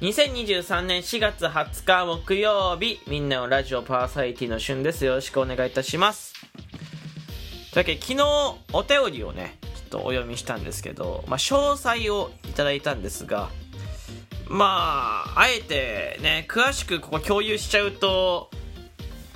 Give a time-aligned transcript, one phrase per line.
[0.00, 5.04] 2023年4月20日木曜日、みんなのラジオパーサイティの旬です。
[5.04, 6.32] よろしくお願いいたします。
[7.74, 8.24] というわけで、昨日
[8.72, 13.50] お便りをね、ちょっとお読みしたんですけど、まあ、詳細をいただいたんですが、
[14.48, 18.50] まあ、あえてね、詳しくここ共有しちゃうと、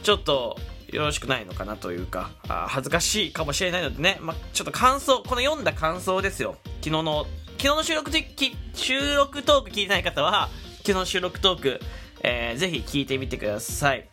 [0.03, 0.57] ちょっと
[0.89, 6.57] よろしくないのかなというか、あ恥ずかしいかもしれないのでね、まあ、ちょっと感想、この読んだ感想ですよ。
[6.81, 7.27] 昨日の、
[7.65, 8.11] 昨日の収録
[8.75, 10.51] 収録トーク聞いてない方は、
[10.81, 11.81] 昨日の収録トーク、
[12.23, 14.07] えーぜひ聞いてみてください。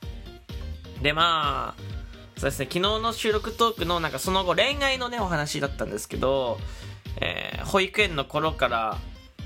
[1.01, 1.81] で、まあ、
[2.37, 6.59] そうですね、昨日の収録トークのなんかその後恋愛のね、お話だったんですけど、
[7.19, 8.97] えー保育園の頃から、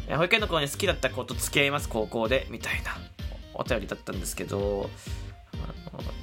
[0.07, 2.91] え保育園の頃に好きだった子と付き合います、高校で、みたいな
[3.55, 4.87] お便りだったんですけど、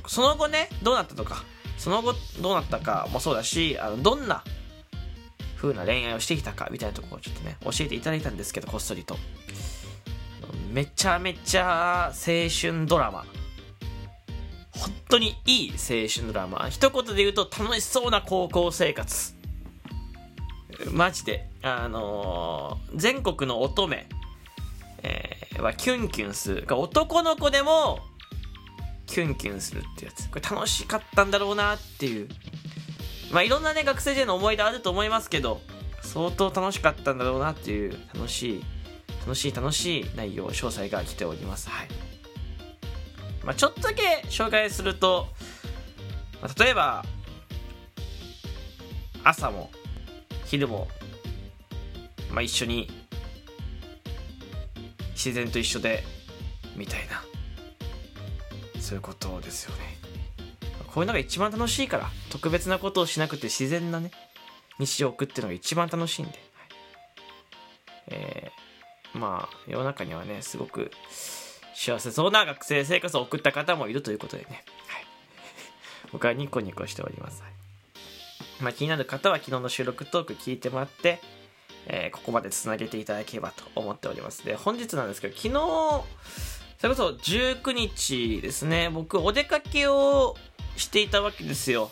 [0.06, 1.42] その後ね、どうなったとか、
[1.78, 4.44] その後どうなったかもそうだし、あのどんな
[5.62, 9.16] 風な恋愛をしてきたかみたいなところをちょっとね、教えていただいたんですけど、こっそりと。
[10.72, 12.12] めちゃめちゃ青
[12.48, 13.24] 春ドラマ。
[14.72, 16.68] 本当にいい青春ドラマ。
[16.68, 19.34] 一言で言うと楽しそうな高校生活。
[20.90, 21.48] マジで。
[21.62, 24.04] あのー全国の乙女、
[25.04, 26.66] えーはキュンキュンする。
[26.68, 28.00] 男の子でも
[29.06, 30.28] キュンキュンするってやつ。
[30.28, 32.28] これ楽しかったんだろうなっていう。
[33.32, 35.62] まあいろんなね、学生時代の思い出あると思いますけど、
[36.02, 38.64] 相当楽しかったんだろうなっていう楽しい、
[39.20, 41.70] 楽しい楽しい内容、詳細が来ております。
[41.70, 41.88] はい。
[43.42, 45.28] まあちょっとだけ紹介すると、
[46.42, 47.04] まあ例えば、
[49.24, 49.70] 朝も
[50.44, 50.88] 昼も、
[52.30, 52.90] まあ一緒に
[55.12, 56.04] 自然と一緒で、
[56.76, 57.22] みたいな。
[58.78, 60.01] そういうことですよね。
[60.92, 64.10] こういうのが一番楽しいから、特別なことをしなくて自然なね、
[64.78, 66.32] 日常を送ってるのが一番楽しいんで。
[66.32, 66.38] はい
[68.08, 70.90] えーまあ、世の中にはね、すごく
[71.74, 74.64] 幸せそうな学生生活を送った方もいるということでね。
[74.86, 75.04] はい、
[76.12, 77.42] 僕はニコニコしております。
[77.42, 77.52] はい
[78.60, 81.20] まあ、気になる方は昨日の収録トーク聞いてもらって、
[81.86, 84.44] えーここまでつなげていただければと思っております。
[84.44, 85.52] で、本日なんですけど、昨日、
[86.78, 90.36] それこそ19日ですね、僕お出かけを
[90.82, 91.90] していたわけですよ。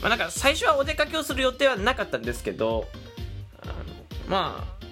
[0.00, 2.86] まあなんか最初はお出かけをする予定はなかったんですけど、
[3.62, 3.72] あの
[4.28, 4.86] まあ、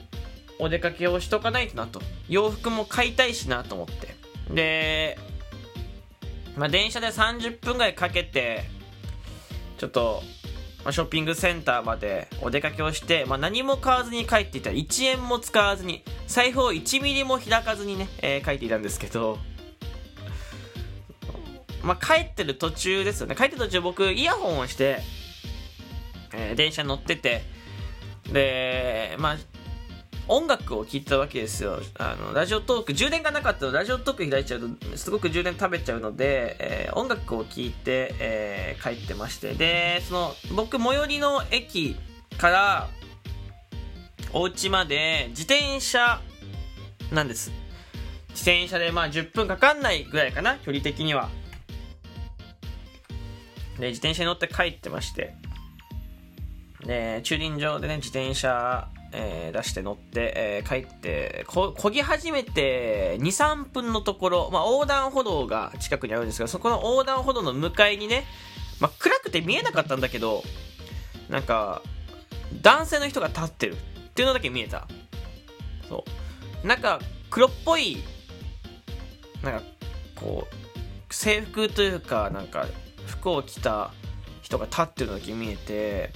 [0.59, 2.01] お出かけをしとかないとなと。
[2.29, 4.17] 洋服も買いたいしなと思って。
[4.55, 5.19] で、
[6.57, 8.65] まあ電車で30分ぐらいかけて、
[9.79, 10.23] ちょっと、
[10.85, 19.39] まあ、ショッピングセンターまでお出かけをして、まあ、何も買わずに帰っていた1円も使わずに財布を1ミリも開かずにね、えー帰っていたんですけど、
[21.83, 23.35] まあ、帰ってる途中ですよね。
[23.37, 24.99] 帰ってる途中僕イヤホンをして、
[26.35, 27.43] えー電車に乗ってて
[28.33, 29.37] でまあ
[30.29, 31.79] 音楽を聴いたわけですよ。
[31.99, 33.73] あのラジオトーク充電がなかったの。
[33.73, 39.55] ラジオトーク開いちゃうとすごく充電食べちゃうので、えー音楽を聴いて、えー帰ってまして。
[39.55, 41.97] でその僕最寄りの駅
[42.39, 42.89] から
[44.33, 46.21] お家まで自転車
[47.13, 47.53] なんです。
[48.31, 51.31] 自転車でまあ10分かかんないぐらいかな距離的には。
[53.79, 55.35] で自転車に乗って帰ってまして。
[56.85, 68.25] で駐輪場でね自転車、えー出して乗って、えー帰ってこ漕ぎ始めて23分のところ、まあ、横断歩道が近くにあるんですがそこの横断歩道の向かいにね、
[68.79, 70.43] まあ、暗くて見えなかったんだけど
[71.29, 71.83] なんか
[72.63, 73.77] 男性の人が立ってる。
[73.77, 73.77] っ
[74.17, 74.89] ていうのだけ見えた。
[75.91, 76.05] そ
[76.65, 76.67] う。
[76.67, 77.99] なんか黒っぽい
[79.43, 79.63] なんか
[80.15, 82.67] こう制服というかなんか
[83.07, 83.93] 服を着た
[84.43, 86.13] 人が立ってるのだけ見えて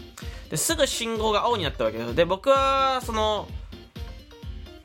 [0.50, 2.14] ですぐ信号が青になったわけです。
[2.14, 3.48] で僕はその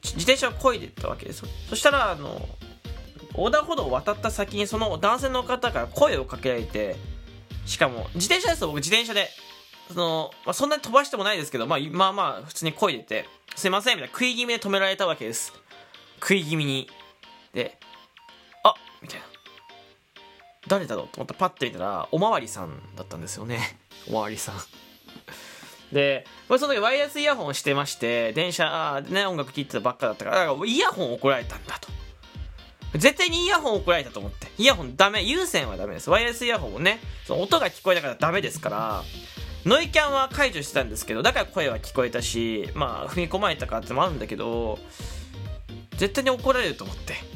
[0.04, 2.48] 自転車を漕いでったわけですそしたらあの
[3.32, 6.96] 横断歩道を渡った先にその男性の方から声をかけられて
[7.66, 8.68] しかも自転車ですよ。
[8.68, 9.30] 僕自転車で。
[9.90, 13.26] その、まあ、そんなに飛ばしてもないですけど、まあ、まあまあ普通に漕いでて
[13.56, 14.14] すいませんみたいな。
[14.14, 15.54] 食い気味で止められたわけです。
[16.20, 16.90] 食い気味に。
[17.54, 17.78] で
[18.64, 19.35] あみたいな。
[20.68, 23.78] 誰だろうと思ってパッて見たらおまわりさんだったんですよね。
[24.10, 24.56] おまわりさん。
[25.92, 31.90] で僕その時ワイヤレスイヤホンしてまして電車でね音楽聴いてたばっかだったからだからイヤホン怒られたんだと。
[32.98, 34.48] 絶対にイヤホン怒られたと思って。
[34.58, 35.22] イヤホンダメ。
[35.22, 36.10] 有線はダメです。
[36.10, 39.04] ワイヤレスイヤホンもねその音が聞こえたからダメですから
[39.66, 44.78] ノイキャンは解除してたんですけどだから声は聞こえたしまあ踏み込まれたかってもあるんだけど
[45.98, 47.35] 絶対に怒られると思って。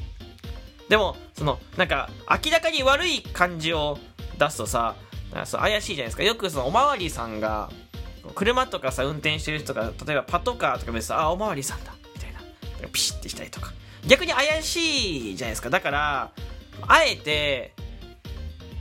[0.89, 2.09] でもそのなんか
[2.43, 3.97] 明らかに悪い感じを
[4.37, 4.95] 出すとさ
[5.45, 6.23] そう怪しいじゃないですか。
[6.23, 7.69] よくそのおまわりさんが
[8.35, 12.39] 車とかさ運転してる人が例えばパトカーとか見るとあおまわりさんだみたいな。
[12.89, 13.71] ピシッてしたりとか。
[14.07, 15.69] 逆に怪しいじゃないですか。
[15.69, 16.31] だから、
[16.87, 17.73] あえて、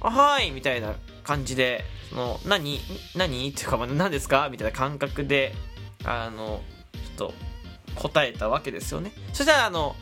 [0.01, 0.95] あはい、みたいな
[1.25, 2.81] 感じで、その、何
[3.17, 3.51] 何？
[3.51, 4.49] っていうか、何ですか？
[4.49, 5.53] みたいな感覚で、
[6.05, 6.63] あの、
[7.19, 7.35] ちょっと、
[7.97, 9.11] 答えたわけですよね。
[9.33, 9.97] そしたら、あの、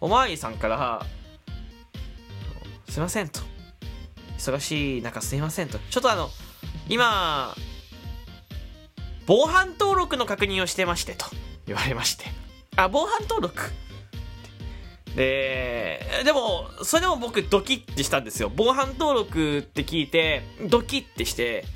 [0.00, 1.04] おまわりさんから、
[2.96, 3.40] すいませんと。
[4.38, 5.78] 忙しい中すいませんと。
[5.90, 6.30] ちょっとあの、
[6.88, 7.54] 今、
[9.26, 11.26] 防犯登録の確認をしてましてと
[11.66, 12.24] 言われまして。
[12.74, 13.70] あ、防犯登録？
[15.14, 18.50] で、でも、それでも僕ドキッてしたんですよ。
[18.56, 21.66] 防犯登録って聞いて、ドキッてして、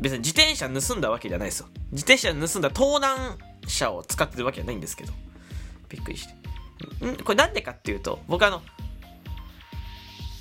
[0.00, 1.68] 別に自転車盗んだわけじゃないですよ。
[1.92, 3.38] 自転車盗んだ盗難
[3.68, 5.12] 車を使ってるわけじゃないんですけど。
[5.88, 6.34] びっくりして。
[7.04, 7.16] ん？
[7.16, 8.62] これなんでかっていうと、僕あの、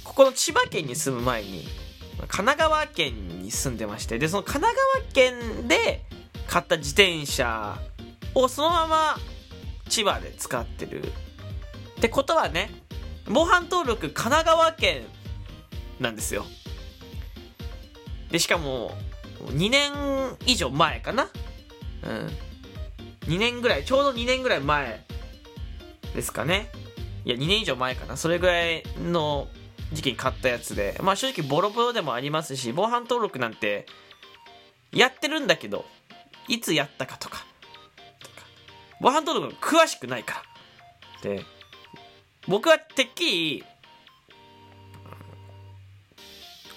[0.04, 1.68] ここの千葉県に住む前に、
[2.20, 6.06] 神奈川県に住んでまして、で、その神奈川県で
[6.48, 7.78] 買った自転車
[8.34, 9.18] をそのまま
[9.90, 11.04] 千葉で使ってる。
[11.04, 11.08] っ
[12.00, 12.70] てことはね、
[13.28, 15.06] 防犯登録神奈川県
[16.00, 16.46] なんですよ。
[18.32, 18.92] で、しかも、
[19.46, 19.92] 2年
[20.46, 21.30] 以上前かな？
[22.04, 22.32] うん。
[23.28, 25.05] 2年ぐらい、ちょうど2年ぐらい前
[26.16, 26.72] ですかね。
[27.26, 28.18] いや、2年以上前かな。
[28.18, 29.48] それぐらいの
[29.94, 30.98] 時期に買ったやつで。
[31.02, 33.86] まあ正直ボロボロでもありますし、防犯登録なんて、
[34.92, 35.86] やってるんだけど、
[36.48, 37.46] いつやったかとか、
[39.02, 40.44] 防犯登録詳しくないか
[41.24, 41.36] ら。
[41.36, 41.44] で、
[42.48, 43.64] 僕はてっきり、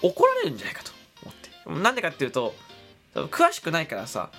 [0.02, 0.93] 怒られるんじゃないかと
[1.23, 1.82] 思って。
[1.82, 2.55] なんでかっていうと、
[3.14, 4.31] 詳しくないからさ、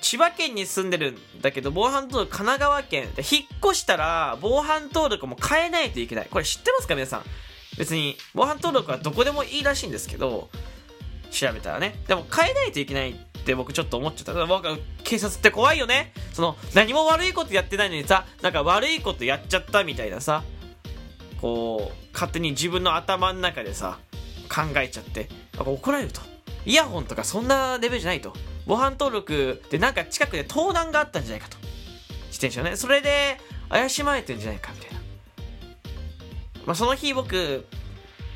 [0.00, 6.26] 千葉県に住んでるんだけど、防犯登録神奈川県で引っ越したら、防犯登録も変えないといけない。
[6.30, 7.22] これ知ってますか皆さん？
[7.78, 10.50] 別に、防犯登録はどこでもいいらしいんですけど、
[11.30, 11.94] 調べたらね。
[12.08, 13.14] でも変えないといけないっ
[13.44, 14.46] て僕ちょっと思っちゃった。
[14.46, 14.66] 僕
[15.04, 16.12] 警察って怖いよね。
[16.32, 20.42] その、何も悪いことやってないのにさ、なんか悪いことやっちゃったみたいなさ、
[21.40, 23.98] こう、勝手に自分の頭の中でさ、
[24.48, 26.20] 考えちゃって、怒られると。
[26.66, 28.34] イヤホンとかそんなレベルじゃないと。
[28.66, 31.56] 防犯登録でなんか近くで盗難があったんじゃないかと。
[32.28, 32.76] 自転車ね。
[32.76, 35.00] それで怪しまれてるんじゃないかみたいな。
[36.66, 37.66] まあ、その日僕、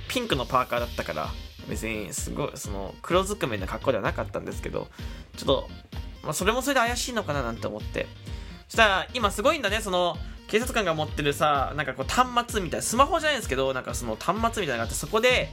[0.08, 1.28] ピンクのパーカーだったから、
[1.68, 4.88] 別にすごい、その、黒ずくめな格好ではなかったんですけど、
[5.36, 5.68] ちょっと、
[6.22, 8.06] まあ、それもそれで怪しいのかななんて思って。
[8.68, 10.16] そしたら、今すごいんだね、その、
[10.48, 15.48] 警察官が持ってるさ、なんかこう端末みたいな、スマホじゃないんですけど、なんかその端末みたいなのがあって、そこで、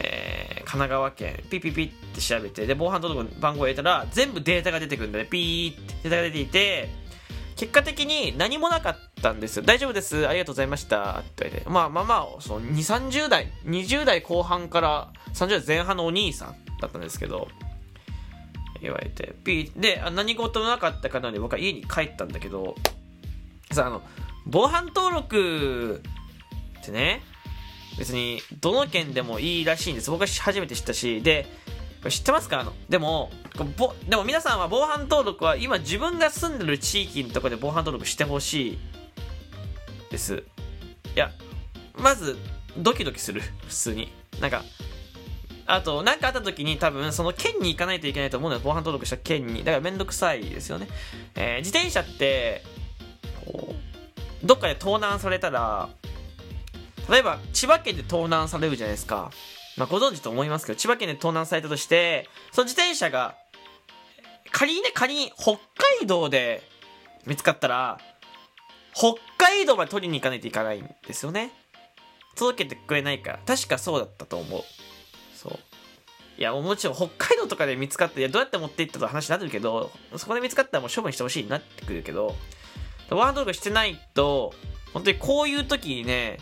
[0.00, 0.29] えー、
[0.70, 6.88] 神奈川県、ピピピって調べて、で、防犯登録番号を入れたら、全部データが出てくるんだね、ピーってデータが出ていて、
[7.56, 9.64] 結果的に何もなかったんですよ。
[9.64, 10.28] 大丈夫です。
[10.28, 11.18] ありがとうございました。
[11.18, 11.68] って言われて。
[11.68, 12.74] まあまあまあ、その2、
[13.10, 17.48] 30代、20代後半から30代前半のお兄さんだったんですけど、
[18.80, 19.34] 言われて。
[19.42, 22.76] ピーで、何事もなかったかなので僕は家に帰ったんだけど、
[23.72, 24.02] さ、あの、
[24.46, 26.00] 防犯登録
[26.78, 27.22] ってね、
[27.98, 30.10] 別にどの県でもいいらしいんです。
[30.10, 31.46] 僕は初めて知ったし、で、
[32.08, 32.60] 知ってますか？
[32.60, 33.30] あの、でも、
[33.76, 38.78] ぼ、でも皆さんは防犯登録は今自分が住んでる地域のとこで防犯登録してほしい
[40.10, 40.42] です。
[41.14, 41.30] いや、
[41.94, 42.38] まず、
[42.78, 43.42] ドキドキする。
[43.68, 44.10] 普通に。
[44.40, 44.64] なんか、
[45.66, 49.58] あと、何かあった時に多分、その県に行かないといけないと思うので、防犯登録した県に。
[49.62, 50.88] だからめんどくさいですよね。
[51.34, 52.64] えー、自転車って、
[53.44, 55.90] こう、どっかで盗難されたら、
[57.10, 59.32] 例えば、千葉県で盗難されるじゃないですか。
[59.76, 63.34] まあ、ご存知と思いますけど、千葉県で盗難されたとして、その自転車が、
[64.52, 65.58] 仮にね、仮に北
[65.98, 66.62] 海道で
[67.26, 67.98] 見つかったら、
[68.94, 71.52] 北海道まで取りに行かないといけないんですよね。
[72.36, 73.40] 届けてくれないから。
[73.44, 74.62] 確かそうだったと思う。
[75.34, 75.58] そう。
[76.38, 82.36] いや、もちろん北海道とかで見つかって、いや、どうやって持っていったと話になるけど、そこで見つかったらもう処分してほしいなってくるけど、
[83.10, 84.54] ワードとかしてないと、
[84.92, 86.38] 本当にこういう時にね、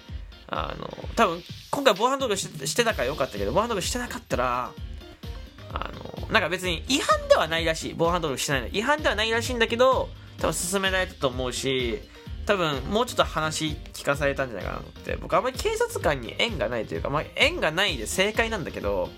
[0.51, 2.37] あの、多分、今回防犯登録
[2.67, 4.73] してたからよかったけど、防犯登録してなかったら、
[5.73, 5.91] あ
[6.23, 7.95] の、なんか別に違反ではないらしい。
[7.97, 8.69] 防犯登録してないの。
[8.69, 12.01] 違反ではないらしいんだけど、多分進められたと思うし、
[12.47, 19.11] 多分もうちょっと話聞かされたんじゃないかなって、僕あんまり警察官に縁がないというか、まあ縁がないで正解なんだけど、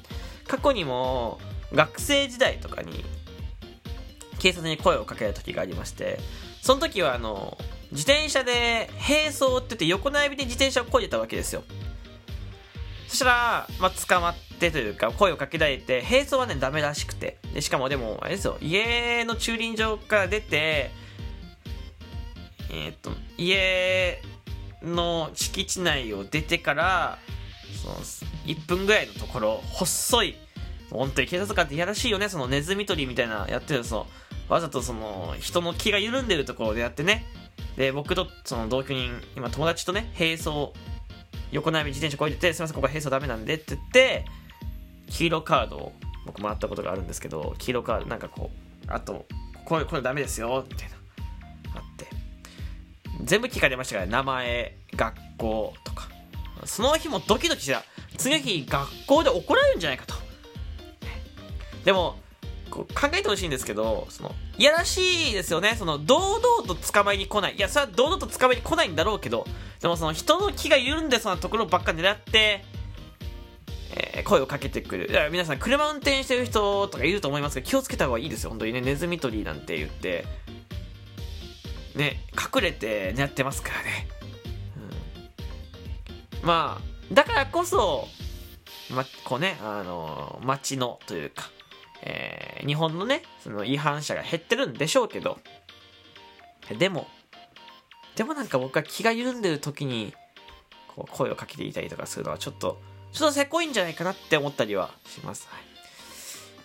[0.48, 1.38] 過去にも
[1.72, 3.04] 学生時代とかに
[4.40, 6.18] 警察に声をかける時がありまして、
[6.60, 7.56] その時はあの、
[7.92, 11.64] 自転車で並走って言って横並びで自転車をこいでたわけですよ。
[13.08, 17.38] そしたら、まあ、捕まってというか、声をかけられて、並走はね、ダメらしくて。
[17.52, 20.92] で、しかもでも、あれですよ、家の駐輪場から出て、
[22.70, 24.22] えー、っと、家
[24.80, 27.18] の敷地内を出てから、
[27.82, 27.96] その、
[28.46, 30.36] 1分ぐらいのところ、細い、
[30.92, 34.06] 本当に警察官っていやらしいよね、そのネズミ捕りみたいなやってるその、
[34.50, 37.24] わざとその人の気が緩んでるところでやってね。
[37.76, 40.72] で僕とその同居人今友達とね並走
[41.52, 44.24] 横並び自転車こいでて「すいませんここは並走ダメなんで」って言って
[45.08, 45.92] 黄色カードを
[46.26, 48.50] 僕もらったことがあるんですけど黄色カードなんかこ
[48.88, 49.24] うあと
[49.64, 50.96] これこれダメですよみたいな
[51.76, 52.08] あって。
[53.22, 56.08] 全部聞かれましたから名前学校とか。
[56.64, 57.84] その日もドキドキした。
[58.18, 60.14] 次の日学校で怒られるんじゃないかと。
[61.84, 62.18] でも
[62.70, 65.74] こう考えてほしいんですけどそのいやらしいですよね。
[65.78, 67.56] その堂々と捕まえに来ない。
[67.56, 69.46] いやそれは堂々と捕まえに来ないんだろうけど
[69.80, 72.64] でもその人の気が緩んでそうなところばっか狙って
[73.92, 75.10] えー、声をかけてくる。
[75.10, 78.80] いや皆さん、車運転してる人とかいると思いますけど、気をつけた方がいいですよ、本当にね。
[78.80, 80.24] ネズミ捕りなんて言って、
[81.96, 84.06] ね、隠れて狙ってますからね。
[86.40, 88.06] うん、まあ、だからこそ、
[88.90, 91.50] ま、こうね、あの、街のというか、
[92.02, 95.38] えー、日本のね、その違反者が減ってるんでしょうけど、
[96.78, 97.08] でも、
[98.16, 100.14] でもなんか僕は気が緩んでる時に、
[100.88, 102.80] こう声をかけていたりとかするのはちょっと、
[103.12, 105.48] ちょっとせこいんじゃないかなって思ったりはします。
[105.50, 105.70] はい。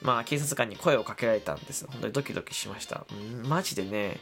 [0.01, 1.87] まあ、警察官に声をかけられたんです。
[1.87, 3.05] 本当にドキドキしました。
[3.15, 4.19] んマジでね、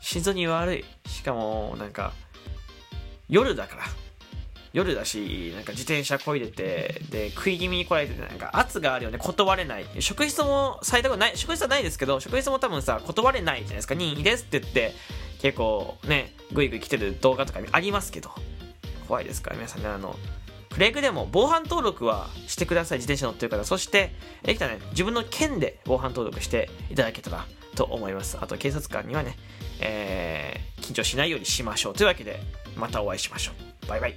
[0.00, 0.84] 心臓に悪い。
[1.06, 2.12] しかも、なんか、
[3.28, 3.82] 夜だから。
[4.72, 9.86] 夜だし、なんか自転車こいでて、で、食い気味に来られてて、なんか圧があるよね、断れない。
[10.00, 13.94] 職質もされたことない、職質はないですけど、職質も多分さ、断れないじゃないですか。
[13.94, 14.94] 任意ですって言って、
[15.40, 18.30] 結構ね、ぐいぐい来てる動画とかありますけど、
[19.08, 20.16] 怖いですから、皆さんね、あの、
[20.72, 23.64] クレイグでも防犯登録はしてください、自転車乗ってる方。
[23.64, 28.38] そして、できたらね、自分の県で防犯登録していただけたらと思います。
[28.40, 29.36] あと、警察官にはね、
[29.80, 31.94] えー、緊張しないようにしましょう。
[31.94, 32.40] というわけで、
[32.76, 33.52] またお会いしましょ
[33.84, 33.86] う。
[33.88, 34.16] バイバイ。